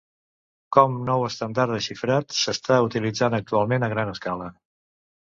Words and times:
Com 0.77 0.93
nou 1.09 1.25
estàndard 1.25 1.73
de 1.73 1.77
xifrat, 1.87 2.33
s'està 2.37 2.79
utilitzant 2.87 3.39
actualment 3.41 3.87
a 3.89 3.91
gran 3.93 4.11
escala. 4.15 4.49